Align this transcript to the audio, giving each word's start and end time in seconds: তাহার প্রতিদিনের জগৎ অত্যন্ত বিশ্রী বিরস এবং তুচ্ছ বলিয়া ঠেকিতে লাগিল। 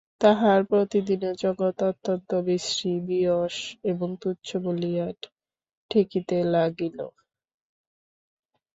তাহার 0.21 0.59
প্রতিদিনের 0.69 1.35
জগৎ 1.43 1.77
অত্যন্ত 1.89 2.29
বিশ্রী 2.47 2.93
বিরস 3.07 3.55
এবং 3.83 4.09
তুচ্ছ 4.21 4.49
বলিয়া 4.65 5.07
ঠেকিতে 5.91 6.37
লাগিল। 6.53 6.99